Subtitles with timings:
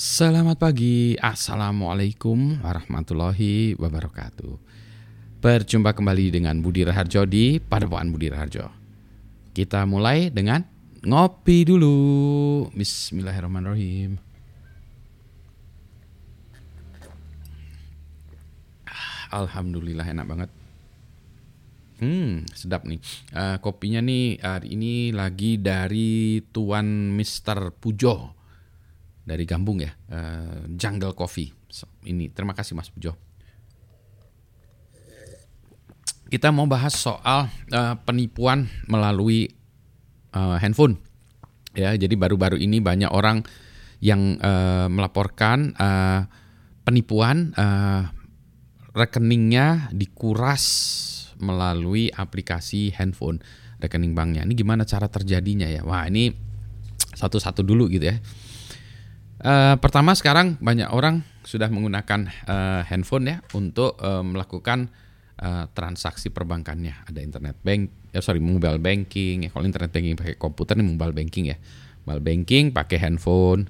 [0.00, 4.56] Selamat pagi, Assalamualaikum warahmatullahi wabarakatuh.
[5.44, 8.64] Berjumpa kembali dengan Budi Raharjo di Padepokan Budi Raharjo.
[9.52, 10.64] Kita mulai dengan
[11.04, 11.92] ngopi dulu.
[12.72, 14.16] Bismillahirrahmanirrahim.
[18.88, 20.50] Ah, Alhamdulillah enak banget.
[22.00, 23.04] Hmm, sedap nih.
[23.36, 28.39] Uh, kopinya nih hari ini lagi dari Tuan Mister Pujo
[29.24, 31.52] dari Gambung ya, uh, Jungle Coffee.
[31.70, 33.14] So, ini terima kasih Mas Pujo.
[36.30, 39.50] Kita mau bahas soal uh, penipuan melalui
[40.30, 40.94] uh, handphone.
[41.74, 43.42] Ya, jadi baru-baru ini banyak orang
[44.02, 46.26] yang uh, melaporkan uh,
[46.86, 48.10] penipuan uh,
[48.94, 50.64] rekeningnya dikuras
[51.38, 53.38] melalui aplikasi handphone
[53.80, 54.44] rekening banknya.
[54.44, 55.82] Ini gimana cara terjadinya ya?
[55.82, 56.30] Wah, ini
[57.16, 58.16] satu-satu dulu gitu ya.
[59.40, 64.92] Uh, pertama sekarang banyak orang sudah menggunakan uh, handphone ya untuk uh, melakukan
[65.40, 67.08] uh, transaksi perbankannya.
[67.08, 69.48] Ada internet bank, ya sorry mobile banking.
[69.48, 71.56] Ya, kalau internet banking pakai komputer ini mobile banking ya.
[72.04, 73.64] Mobile banking pakai handphone.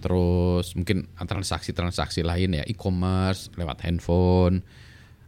[0.00, 4.64] Terus mungkin transaksi-transaksi lain ya, e-commerce lewat handphone.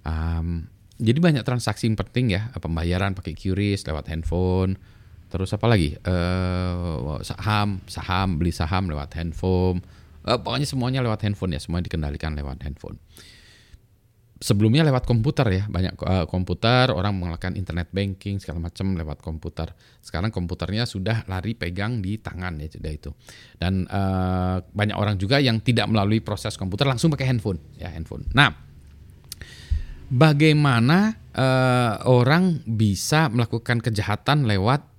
[0.09, 4.81] Um, jadi banyak transaksi yang penting ya, pembayaran pakai QRIS lewat handphone
[5.27, 5.99] Terus apa lagi?
[6.07, 9.83] Uh, saham, saham, beli saham lewat handphone.
[10.23, 12.99] Uh, pokoknya semuanya lewat handphone ya, semua dikendalikan lewat handphone.
[14.37, 19.73] Sebelumnya lewat komputer ya, banyak uh, komputer, orang melakukan internet banking segala macam lewat komputer.
[20.05, 23.11] Sekarang komputernya sudah lari pegang di tangan ya sudah itu.
[23.57, 28.29] Dan uh, banyak orang juga yang tidak melalui proses komputer langsung pakai handphone ya handphone.
[28.37, 28.53] Nah,
[30.13, 34.96] bagaimana uh, orang bisa melakukan kejahatan lewat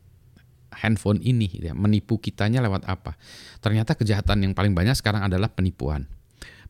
[0.77, 3.17] handphone ini ya, menipu kitanya lewat apa?
[3.59, 6.05] Ternyata kejahatan yang paling banyak sekarang adalah penipuan.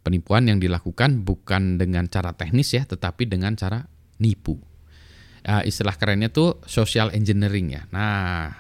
[0.02, 3.84] Penipuan yang dilakukan bukan dengan cara teknis ya tetapi dengan cara
[4.24, 4.56] nipu.
[5.48, 7.84] Uh, istilah kerennya tuh social engineering ya.
[7.92, 8.52] Nah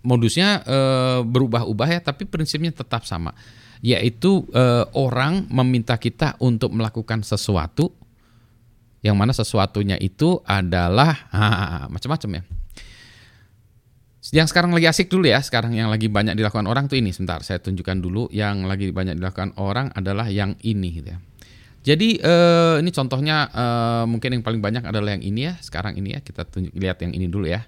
[0.00, 3.36] modusnya uh, berubah-ubah ya tapi prinsipnya tetap sama
[3.80, 7.92] yaitu uh, orang meminta kita untuk melakukan sesuatu
[9.00, 11.28] yang mana sesuatunya itu adalah
[11.92, 12.42] macam-macam ya
[14.30, 17.10] yang sekarang lagi asik dulu ya, sekarang yang lagi banyak dilakukan orang tuh ini.
[17.10, 21.18] Sebentar, saya tunjukkan dulu yang lagi banyak dilakukan orang adalah yang ini gitu ya.
[21.80, 25.58] Jadi eh, ini contohnya eh, mungkin yang paling banyak adalah yang ini ya.
[25.58, 27.66] Sekarang ini ya kita tunjuk lihat yang ini dulu ya.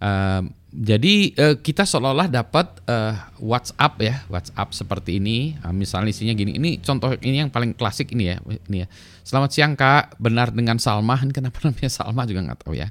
[0.00, 0.42] Eh,
[0.72, 3.12] jadi eh, kita seolah-olah dapat eh,
[3.44, 5.60] WhatsApp ya, WhatsApp seperti ini.
[5.60, 6.56] Nah, misalnya isinya gini.
[6.56, 8.40] Ini contoh ini yang paling klasik ini ya.
[8.40, 8.88] Ini ya.
[9.28, 11.20] Selamat siang kak, benar dengan Salma.
[11.36, 12.88] Kenapa namanya Salma juga nggak tahu ya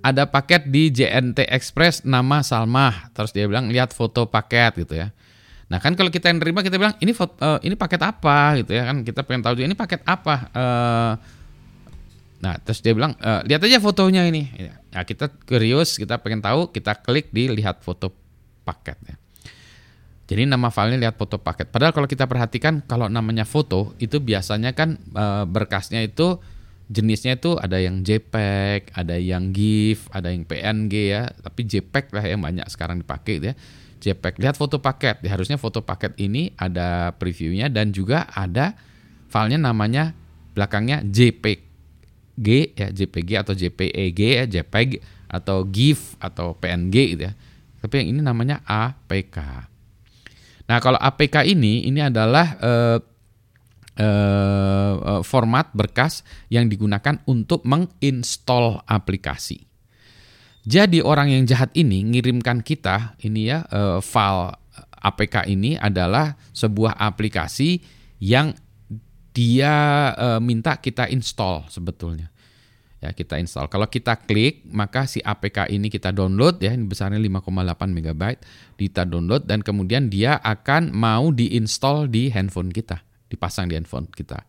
[0.00, 3.12] ada paket di JNT Express nama Salmah.
[3.12, 5.12] Terus dia bilang lihat foto paket gitu ya.
[5.70, 8.74] Nah kan kalau kita yang nerima kita bilang ini foto, uh, ini paket apa gitu
[8.74, 10.34] ya kan kita pengen tahu juga ini paket apa.
[10.50, 11.12] Uh,
[12.40, 14.50] nah terus dia bilang uh, lihat aja fotonya ini.
[14.90, 18.10] Nah kita curious kita pengen tahu kita klik di lihat foto
[18.66, 19.16] paket ya.
[20.30, 21.70] Jadi nama filenya lihat foto paket.
[21.70, 24.94] Padahal kalau kita perhatikan kalau namanya foto itu biasanya kan
[25.50, 26.38] berkasnya itu
[26.90, 32.24] jenisnya itu ada yang JPEG, ada yang GIF, ada yang PNG ya, tapi JPEG lah
[32.26, 33.54] yang banyak sekarang dipakai ya.
[34.00, 34.42] JPEG.
[34.42, 38.74] Lihat foto paket, ya, harusnya foto paket ini ada previewnya dan juga ada
[39.30, 40.16] filenya namanya
[40.56, 44.98] belakangnya JPG ya, JPG atau JPEG ya, JPEG
[45.30, 47.32] atau GIF atau PNG gitu ya.
[47.80, 49.38] Tapi yang ini namanya APK.
[50.66, 52.98] Nah, kalau APK ini ini adalah eh,
[53.98, 59.66] uh, format berkas yang digunakan untuk menginstall aplikasi.
[60.60, 64.52] Jadi orang yang jahat ini ngirimkan kita ini ya uh, file
[65.00, 67.80] APK ini adalah sebuah aplikasi
[68.20, 68.52] yang
[69.32, 69.72] dia
[70.12, 72.28] uh, minta kita install sebetulnya.
[73.00, 73.72] Ya, kita install.
[73.72, 78.22] Kalau kita klik, maka si APK ini kita download ya, ini besarnya 5,8 MB,
[78.76, 84.42] kita download dan kemudian dia akan mau diinstal di handphone kita dipasang di handphone kita.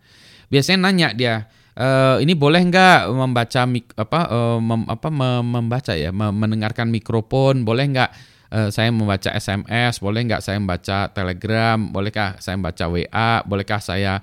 [0.50, 1.48] Biasanya nanya dia,
[1.78, 1.88] e,
[2.26, 5.08] ini boleh nggak membaca mik, apa, e, mem, apa
[5.46, 8.12] membaca ya, mendengarkan mikrofon, boleh nggak
[8.50, 14.20] e, saya membaca SMS, boleh nggak saya membaca Telegram, bolehkah saya membaca WA, bolehkah saya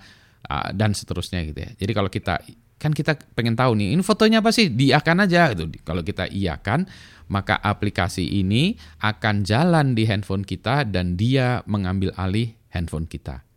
[0.49, 1.71] dan seterusnya gitu ya.
[1.77, 2.41] Jadi kalau kita
[2.79, 4.71] kan kita pengen tahu nih, ini fotonya apa sih?
[4.71, 5.69] Diakan aja gitu.
[5.83, 6.87] Kalau kita iakan,
[7.29, 13.48] maka aplikasi ini akan jalan di handphone kita dan dia mengambil alih handphone kita.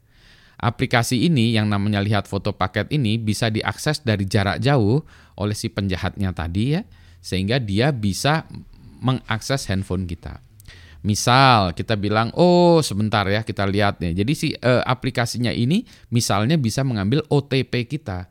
[0.61, 5.01] Aplikasi ini yang namanya lihat foto paket ini bisa diakses dari jarak jauh
[5.41, 6.85] oleh si penjahatnya tadi ya,
[7.17, 8.45] sehingga dia bisa
[9.01, 10.37] mengakses handphone kita.
[11.01, 14.21] Misal kita bilang, oh sebentar ya kita lihat nih.
[14.21, 15.81] Jadi si uh, aplikasinya ini
[16.13, 18.29] misalnya bisa mengambil OTP kita.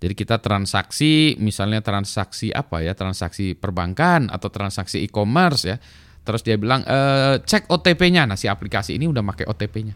[0.00, 5.76] Jadi kita transaksi, misalnya transaksi apa ya, transaksi perbankan atau transaksi e-commerce ya.
[6.26, 6.98] Terus dia bilang e,
[7.40, 8.26] cek OTP-nya.
[8.28, 9.94] Nah si aplikasi ini udah pakai OTP-nya.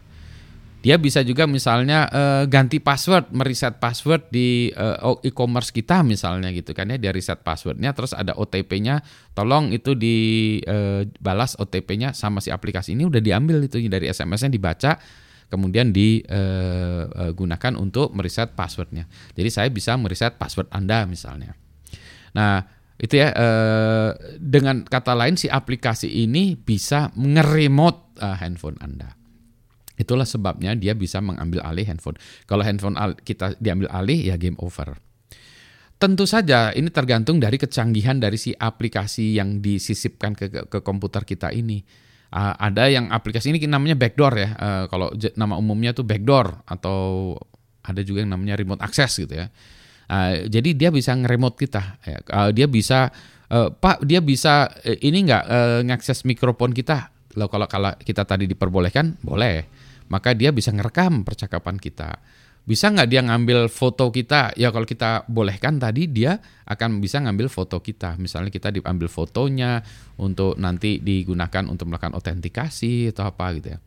[0.81, 4.85] Dia bisa juga misalnya e, ganti password, mereset password di e,
[5.29, 6.97] e-commerce kita misalnya gitu kan ya.
[6.97, 9.05] Dia reset passwordnya, terus ada OTP-nya.
[9.37, 14.97] Tolong itu dibalas e, OTP-nya sama si aplikasi ini udah diambil itu dari SMS-nya dibaca
[15.51, 19.05] kemudian digunakan untuk mereset passwordnya.
[19.37, 21.53] Jadi saya bisa mereset password Anda misalnya.
[22.31, 22.63] Nah,
[22.95, 23.35] itu ya
[24.39, 29.20] dengan kata lain si aplikasi ini bisa ngeremote handphone Anda.
[30.01, 32.17] Itulah sebabnya dia bisa mengambil alih handphone.
[32.49, 34.97] Kalau handphone kita diambil alih ya game over.
[36.01, 41.21] Tentu saja ini tergantung dari kecanggihan dari si aplikasi yang disisipkan ke, ke, ke komputer
[41.21, 41.85] kita ini
[42.33, 44.49] uh, ada yang aplikasi ini namanya backdoor ya.
[44.57, 47.35] Uh, kalau nama umumnya tuh backdoor atau
[47.83, 49.47] ada juga yang namanya remote access gitu ya.
[50.11, 52.01] Uh, jadi dia bisa nge-remote kita.
[52.27, 53.13] Uh, dia bisa,
[53.47, 57.13] uh, Pak, dia bisa uh, ini nggak uh, ngakses mikrofon kita.
[57.39, 59.80] Loh, kalau kalau kita tadi diperbolehkan, boleh.
[60.11, 62.19] Maka dia bisa ngerekam percakapan kita
[62.61, 64.53] bisa nggak dia ngambil foto kita?
[64.53, 66.37] Ya kalau kita bolehkan tadi dia
[66.69, 68.21] akan bisa ngambil foto kita.
[68.21, 69.81] Misalnya kita diambil fotonya
[70.21, 73.79] untuk nanti digunakan untuk melakukan autentikasi atau apa gitu ya.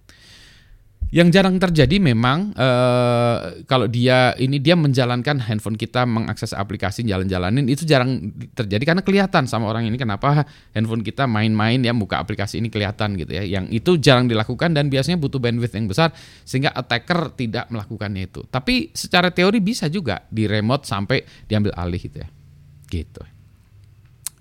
[1.14, 7.70] Yang jarang terjadi memang uh, kalau dia ini dia menjalankan handphone kita mengakses aplikasi jalan-jalanin
[7.70, 10.42] itu jarang terjadi karena kelihatan sama orang ini kenapa
[10.74, 13.46] handphone kita main-main ya buka aplikasi ini kelihatan gitu ya.
[13.46, 16.10] Yang itu jarang dilakukan dan biasanya butuh bandwidth yang besar
[16.42, 18.42] sehingga attacker tidak melakukannya itu.
[18.50, 22.28] Tapi secara teori bisa juga di remote sampai diambil alih gitu ya.
[22.90, 23.22] Gitu.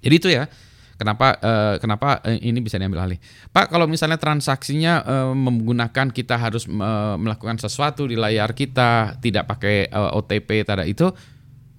[0.01, 0.49] Jadi itu ya
[0.95, 3.19] Kenapa uh, kenapa uh, ini bisa diambil alih?
[3.49, 9.49] Pak, kalau misalnya transaksinya uh, menggunakan kita harus uh, melakukan sesuatu di layar kita tidak
[9.49, 11.09] pakai uh, OTP tada itu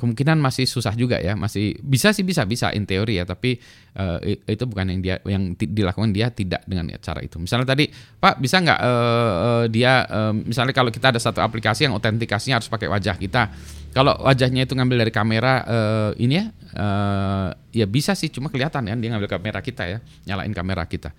[0.04, 3.56] kemungkinan masih susah juga ya, masih bisa sih bisa bisa in teori ya, tapi
[3.96, 7.40] uh, itu bukan yang dia yang dilakukan dia tidak dengan cara itu.
[7.40, 7.88] Misalnya tadi,
[8.20, 12.60] Pak bisa nggak uh, uh, dia uh, misalnya kalau kita ada satu aplikasi yang autentikasinya
[12.60, 13.48] harus pakai wajah kita,
[13.96, 16.46] kalau wajahnya itu ngambil dari kamera uh, ini ya,
[16.76, 19.98] uh, ya bisa sih, cuma kelihatan kan dia ngambil kamera kita ya,
[20.28, 21.16] nyalain kamera kita.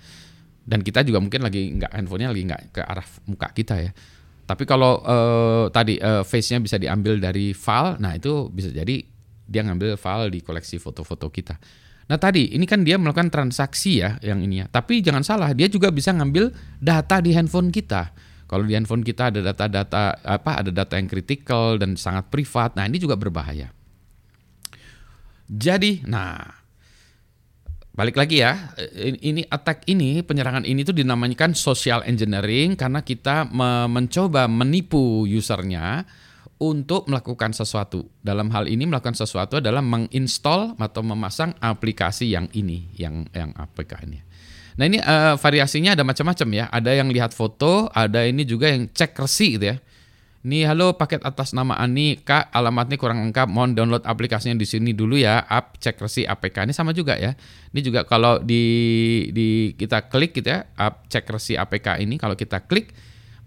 [0.66, 3.92] Dan kita juga mungkin lagi nggak handphonenya lagi nggak ke arah muka kita ya.
[4.46, 9.02] Tapi kalau uh, tadi uh, face-nya bisa diambil dari file, nah itu bisa jadi
[9.46, 11.58] dia ngambil file di koleksi foto-foto kita.
[12.06, 14.66] Nah tadi ini kan dia melakukan transaksi ya yang ini ya.
[14.70, 18.14] Tapi jangan salah, dia juga bisa ngambil data di handphone kita.
[18.46, 22.78] Kalau di handphone kita ada data-data apa ada data yang kritikal dan sangat privat.
[22.78, 23.74] Nah, ini juga berbahaya.
[25.50, 26.65] Jadi, nah
[27.96, 28.76] balik lagi ya,
[29.24, 33.48] ini attack ini, penyerangan ini tuh dinamakan social engineering karena kita
[33.88, 36.04] mencoba menipu usernya
[36.60, 38.08] untuk melakukan sesuatu.
[38.20, 44.04] Dalam hal ini melakukan sesuatu adalah menginstall atau memasang aplikasi yang ini, yang yang APK
[44.08, 44.20] ini.
[44.76, 46.66] Nah ini uh, variasinya ada macam-macam ya.
[46.68, 49.80] Ada yang lihat foto, ada ini juga yang cek resi gitu ya.
[50.46, 54.94] Ini halo paket atas nama Ani, Kak, alamatnya kurang lengkap, mohon download aplikasinya di sini
[54.94, 57.34] dulu ya, app cek resi APK ini sama juga ya.
[57.74, 58.62] Ini juga kalau di
[59.34, 62.94] di kita klik gitu ya, app cek resi APK ini kalau kita klik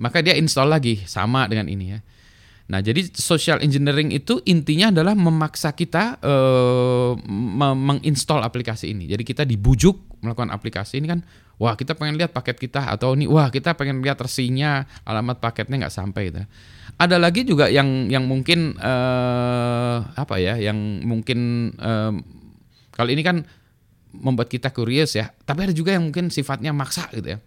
[0.03, 2.03] maka dia install lagi sama dengan ini ya.
[2.67, 7.15] Nah, jadi social engineering itu intinya adalah memaksa kita uh,
[7.79, 9.07] menginstall aplikasi ini.
[9.07, 11.23] Jadi kita dibujuk melakukan aplikasi ini kan,
[11.59, 15.87] wah kita pengen lihat paket kita atau ini, wah kita pengen lihat resinya, alamat paketnya
[15.87, 16.43] nggak sampai gitu.
[16.99, 22.15] Ada lagi juga yang yang mungkin uh, apa ya, yang mungkin uh,
[22.95, 23.47] kalau ini kan
[24.15, 27.39] membuat kita curious ya, tapi ada juga yang mungkin sifatnya maksa gitu ya.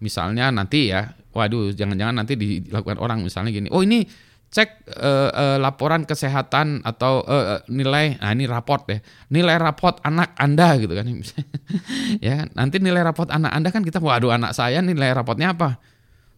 [0.00, 4.04] Misalnya nanti ya, waduh jangan-jangan nanti dilakukan orang misalnya gini, oh ini
[4.54, 10.38] cek uh, uh, laporan kesehatan atau uh, nilai nah ini raport ya nilai raport anak
[10.38, 11.10] anda gitu kan.
[12.22, 15.82] Ya nanti nilai raport anak anda kan kita waduh anak saya nilai rapotnya apa?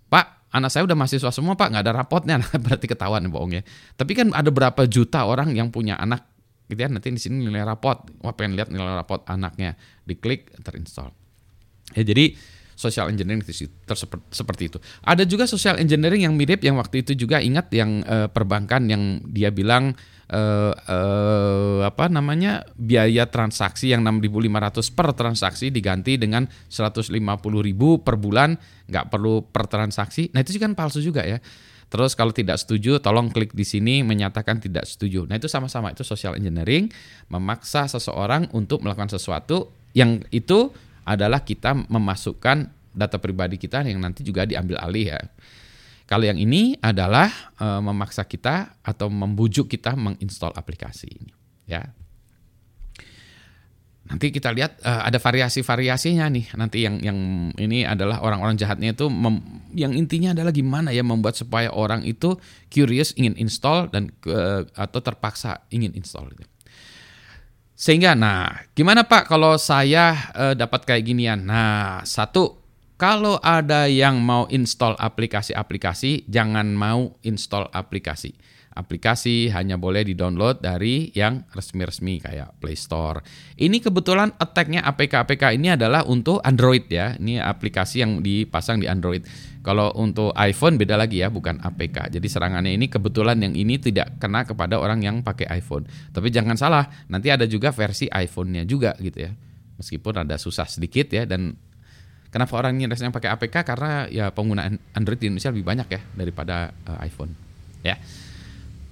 [0.08, 1.68] Pak anak saya udah mahasiswa semua pak.
[1.76, 3.62] Nggak ada rapotnya nah, berarti ketahuan bohong ya.
[4.00, 6.24] Tapi kan ada berapa juta orang yang punya anak
[6.72, 6.88] gitu ya.
[6.88, 8.08] Nanti di sini nilai raport.
[8.24, 9.76] Wah pengen lihat nilai raport anaknya.
[10.08, 11.12] Diklik terinstall.
[11.92, 12.32] Ya jadi
[12.76, 13.40] social engineering
[14.30, 14.78] seperti itu.
[15.02, 19.24] Ada juga social engineering yang mirip yang waktu itu juga ingat yang uh, perbankan yang
[19.24, 19.96] dia bilang
[20.28, 27.16] uh, uh, apa namanya biaya transaksi yang 6.500 per transaksi diganti dengan 150.000
[28.04, 30.28] per bulan nggak perlu per transaksi.
[30.36, 31.40] Nah itu kan palsu juga ya.
[31.86, 35.22] Terus kalau tidak setuju, tolong klik di sini menyatakan tidak setuju.
[35.30, 36.90] Nah itu sama-sama itu social engineering,
[37.30, 40.74] memaksa seseorang untuk melakukan sesuatu yang itu
[41.06, 45.20] adalah kita memasukkan data pribadi kita yang nanti juga diambil alih ya.
[46.06, 51.34] Kalau yang ini adalah uh, memaksa kita atau membujuk kita menginstal aplikasi ini,
[51.66, 51.82] ya.
[54.06, 56.54] Nanti kita lihat uh, ada variasi-variasinya nih.
[56.54, 57.18] Nanti yang yang
[57.58, 59.42] ini adalah orang-orang jahatnya itu mem,
[59.74, 62.38] yang intinya adalah gimana ya membuat supaya orang itu
[62.70, 66.55] curious ingin install dan uh, atau terpaksa ingin install gitu.
[67.76, 71.44] Sehingga nah, gimana Pak kalau saya uh, dapat kayak ginian?
[71.44, 72.56] Nah, satu
[72.96, 78.32] kalau ada yang mau install aplikasi-aplikasi, jangan mau install aplikasi.
[78.76, 83.24] Aplikasi hanya boleh di-download dari yang resmi-resmi kayak Play Store.
[83.56, 87.16] Ini kebetulan attack-nya APK-APK ini adalah untuk Android ya.
[87.16, 89.24] Ini aplikasi yang dipasang di Android.
[89.64, 92.12] Kalau untuk iPhone beda lagi ya, bukan APK.
[92.12, 95.88] Jadi serangannya ini kebetulan yang ini tidak kena kepada orang yang pakai iPhone.
[96.12, 99.32] Tapi jangan salah, nanti ada juga versi iPhone-nya juga gitu ya.
[99.80, 101.56] Meskipun ada susah sedikit ya dan
[102.36, 103.64] Kenapa orang yang pakai APK?
[103.64, 107.32] Karena ya penggunaan Android di Indonesia lebih banyak ya daripada uh, iPhone.
[107.80, 107.96] Ya.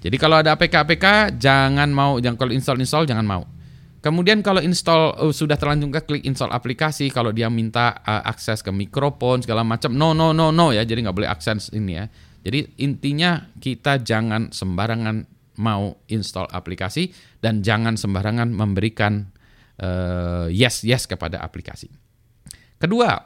[0.05, 3.43] Jadi kalau ada APK-APK jangan mau, jangan kalau install-install jangan mau.
[4.05, 8.61] Kemudian kalau install uh, sudah terlanjur ke klik install aplikasi, kalau dia minta uh, akses
[8.61, 12.05] ke mikrofon segala macam, no no no no ya, jadi nggak boleh akses ini ya.
[12.45, 15.25] Jadi intinya kita jangan sembarangan
[15.57, 17.09] mau install aplikasi
[17.41, 19.25] dan jangan sembarangan memberikan
[19.81, 21.89] uh, yes yes kepada aplikasi.
[22.77, 23.17] Kedua,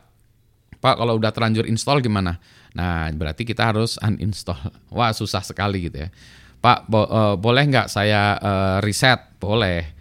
[0.78, 2.38] Pak kalau udah terlanjur install gimana?
[2.78, 4.70] Nah berarti kita harus uninstall.
[4.94, 6.08] Wah susah sekali gitu ya.
[6.58, 9.38] Pak bo uh, boleh nggak saya uh, reset?
[9.38, 9.94] Boleh.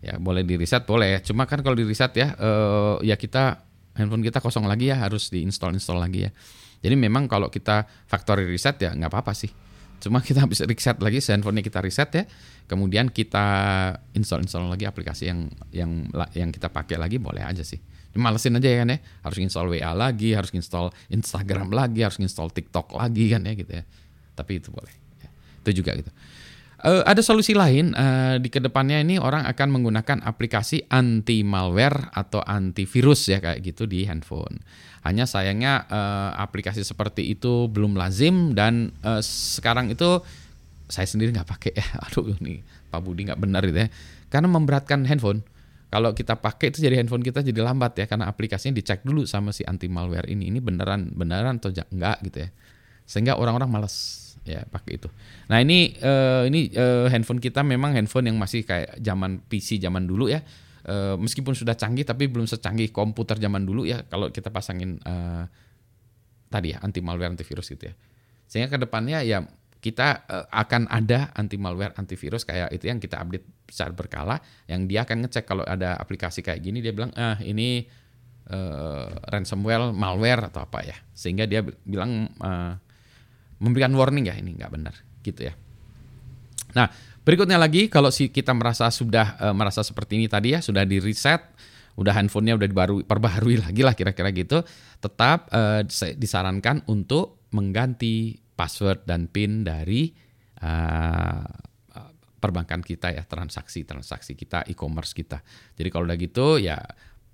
[0.00, 1.20] Ya boleh di reset boleh.
[1.20, 3.66] Cuma kan kalau di reset ya uh, ya kita
[3.98, 6.30] handphone kita kosong lagi ya harus diinstall install lagi ya.
[6.78, 9.50] Jadi memang kalau kita factory reset ya nggak apa-apa sih.
[9.98, 12.24] Cuma kita bisa reset lagi handphonenya kita reset ya.
[12.70, 13.46] Kemudian kita
[14.16, 15.90] install install lagi aplikasi yang yang
[16.32, 17.80] yang kita pakai lagi boleh aja sih
[18.18, 22.50] malesin aja ya kan ya harus install WA lagi harus install Instagram lagi harus install
[22.50, 23.84] TikTok lagi kan ya gitu ya
[24.34, 25.07] tapi itu boleh.
[25.64, 26.10] Itu juga gitu.
[26.78, 32.14] Uh, ada solusi lain uh, di ke depannya ini orang akan menggunakan aplikasi anti malware
[32.14, 34.62] atau antivirus ya kayak gitu di handphone.
[35.02, 40.22] Hanya sayangnya uh, aplikasi seperti itu belum lazim dan uh, sekarang itu
[40.86, 41.86] saya sendiri nggak pakai ya.
[42.06, 43.90] Aduh ini Pak Budi nggak benar itu ya.
[44.30, 45.42] Karena memberatkan handphone.
[45.88, 49.50] Kalau kita pakai itu jadi handphone kita jadi lambat ya karena aplikasinya dicek dulu sama
[49.50, 50.46] si anti malware ini.
[50.46, 52.48] Ini beneran beneran atau enggak gitu ya.
[53.02, 55.08] Sehingga orang-orang malas ya pakai itu.
[55.52, 60.08] Nah ini uh, ini uh, handphone kita memang handphone yang masih kayak zaman PC zaman
[60.08, 60.40] dulu ya.
[60.88, 65.44] Uh, meskipun sudah canggih tapi belum secanggih komputer zaman dulu ya kalau kita pasangin uh,
[66.48, 67.94] tadi ya anti malware antivirus gitu ya.
[68.48, 69.44] Sehingga ke depannya ya
[69.78, 74.36] kita uh, akan ada anti malware antivirus kayak itu yang kita update secara berkala
[74.66, 77.86] yang dia akan ngecek kalau ada aplikasi kayak gini dia bilang ah ini
[78.50, 80.96] uh, ransomware malware atau apa ya.
[81.14, 82.74] Sehingga dia bilang uh,
[83.58, 85.54] memberikan warning ya ini nggak benar gitu ya
[86.74, 86.90] nah
[87.22, 90.98] berikutnya lagi kalau si kita merasa sudah uh, merasa seperti ini tadi ya sudah di
[91.02, 91.40] reset
[91.98, 94.62] udah handphonenya udah dibaru perbaharui lagi lah kira-kira gitu
[95.02, 95.82] tetap uh,
[96.14, 100.10] disarankan untuk mengganti password dan PIN dari
[100.60, 101.68] uh,
[102.38, 105.42] perbankan kita ya, transaksi-transaksi kita, e-commerce kita.
[105.74, 106.78] Jadi kalau udah gitu ya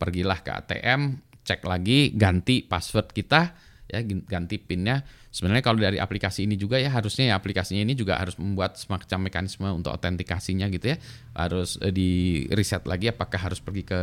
[0.00, 3.52] pergilah ke ATM, cek lagi, ganti password kita,
[3.88, 5.04] ya ganti PIN-nya.
[5.28, 9.28] Sebenarnya kalau dari aplikasi ini juga ya harusnya ya aplikasinya ini juga harus membuat semacam
[9.28, 10.96] mekanisme untuk autentikasinya gitu ya.
[11.36, 14.00] Harus eh, di reset lagi apakah harus pergi ke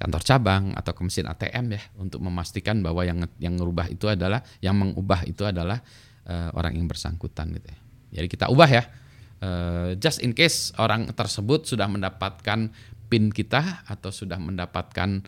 [0.00, 4.42] kantor cabang atau ke mesin ATM ya untuk memastikan bahwa yang yang merubah itu adalah
[4.58, 5.78] yang mengubah itu adalah
[6.26, 7.78] uh, orang yang bersangkutan gitu ya.
[8.18, 8.84] Jadi kita ubah ya.
[9.42, 12.70] Uh, just in case orang tersebut sudah mendapatkan
[13.10, 15.22] PIN kita atau sudah mendapatkan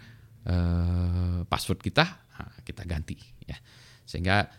[0.46, 2.23] uh, password kita,
[2.66, 3.56] kita ganti ya.
[4.04, 4.50] Sehingga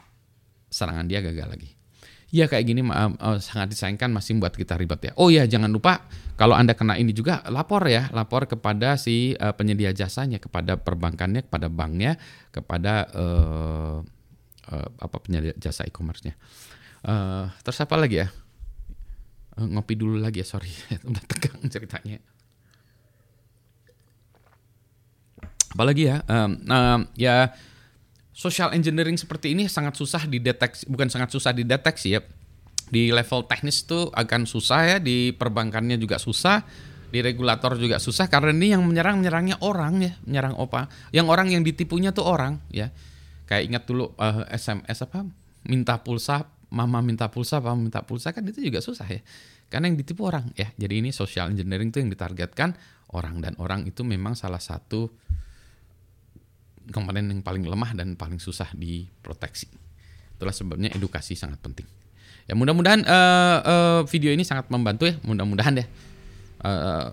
[0.71, 1.69] serangan dia gagal lagi.
[2.33, 5.11] Ya kayak gini uh, sangat disayangkan masih membuat kita ribet ya.
[5.15, 6.03] Oh ya jangan lupa
[6.35, 11.47] kalau anda kena ini juga lapor ya, lapor kepada si uh, penyedia jasanya, kepada perbankannya,
[11.47, 12.19] kepada banknya,
[12.51, 14.03] kepada uh,
[14.67, 16.35] uh, apa penyedia jasa e-commerce-nya.
[17.07, 18.27] Uh, terus apa lagi ya?
[19.55, 20.67] Uh, ngopi dulu lagi ya, sorry.
[21.09, 22.19] Udah tegang ceritanya.
[25.75, 26.23] Apalagi ya?
[26.31, 27.51] Um, um, ya
[28.31, 32.23] social engineering seperti ini sangat susah dideteksi, bukan sangat susah dideteksi ya.
[32.87, 36.63] Di level teknis itu akan susah ya, di perbankannya juga susah,
[37.11, 40.87] di regulator juga susah karena ini yang menyerang menyerangnya orang ya, menyerang opa.
[41.11, 42.95] Yang orang yang ditipunya tuh orang ya
[43.45, 45.25] kayak ingat dulu uh, eh, SMS apa
[45.65, 49.21] minta pulsa mama minta pulsa papa minta pulsa kan itu juga susah ya
[49.69, 52.73] karena yang ditipu orang ya jadi ini social engineering itu yang ditargetkan
[53.13, 55.13] orang dan orang itu memang salah satu
[56.93, 59.69] komponen yang paling lemah dan paling susah diproteksi.
[60.35, 61.87] Itulah sebabnya edukasi sangat penting.
[62.45, 65.85] Ya mudah-mudahan uh, uh, video ini sangat membantu ya, mudah-mudahan ya.
[66.61, 67.09] Uh,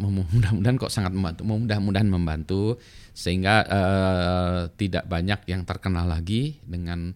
[0.00, 2.78] mudah-mudahan kok sangat membantu, mudah-mudahan membantu
[3.12, 7.12] sehingga uh, tidak banyak yang terkenal lagi dengan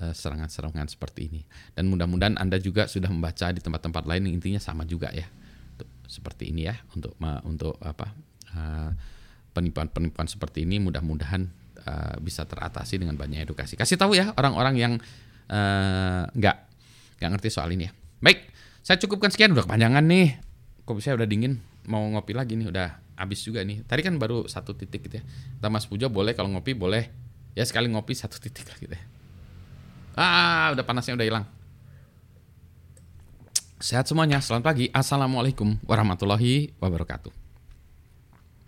[0.00, 1.44] serangan-serangan seperti ini.
[1.76, 5.28] Dan mudah-mudahan Anda juga sudah membaca di tempat-tempat lain yang intinya sama juga ya.
[6.08, 8.08] Seperti ini ya untuk untuk apa?
[8.56, 8.96] Uh,
[9.50, 11.50] penipuan-penipuan seperti ini mudah-mudahan
[11.86, 13.74] uh, bisa teratasi dengan banyak edukasi.
[13.74, 14.92] Kasih tahu ya orang-orang yang
[15.50, 16.56] uh, nggak
[17.20, 17.92] ngerti soal ini ya.
[18.20, 18.48] Baik,
[18.80, 20.40] saya cukupkan sekian udah kepanjangan nih.
[20.88, 23.84] Kopi saya udah dingin, mau ngopi lagi nih udah habis juga nih.
[23.84, 25.24] Tadi kan baru satu titik gitu ya.
[25.24, 27.12] Kita Mas Pujo boleh kalau ngopi boleh.
[27.52, 29.04] Ya sekali ngopi satu titik lah gitu ya.
[30.16, 31.44] Ah, udah panasnya udah hilang.
[33.80, 34.86] Sehat semuanya, selamat pagi.
[34.92, 37.49] Assalamualaikum warahmatullahi wabarakatuh.